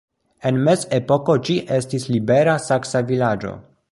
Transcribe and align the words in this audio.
En 0.49 0.55
mezepoko 0.67 1.35
ĝi 1.49 1.57
estis 1.77 2.09
libera 2.15 2.57
saksa 2.69 3.05
vilaĝo. 3.13 3.57